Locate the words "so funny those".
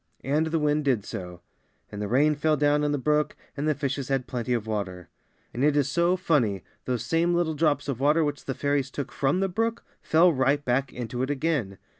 5.91-7.05